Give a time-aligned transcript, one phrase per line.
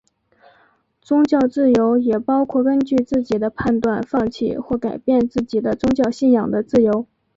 [0.99, 7.05] 宗教自由也包括根据自己的判断放弃或改变自己的宗教信仰的自由。